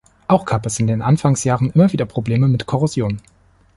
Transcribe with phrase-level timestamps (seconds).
[0.27, 3.21] Auch gab es in den Anfangsjahren immer wieder Probleme mit Korrosion.